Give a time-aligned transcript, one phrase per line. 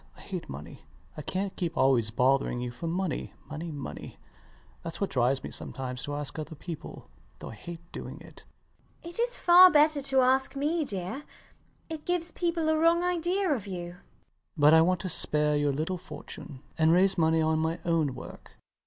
[0.17, 0.83] I hate money.
[1.15, 4.17] I cant keep always bothering you for money, money, money.
[4.81, 8.43] Thats what drives me sometimes to ask other people, though I hate doing it.
[8.43, 9.09] MRS DUBEDAT.
[9.09, 11.21] It is far better to ask me, dear.
[11.87, 13.91] It gives people a wrong idea of you.
[13.91, 14.01] LOUIS.
[14.57, 18.53] But I want to spare your little fortune, and raise money on my own work.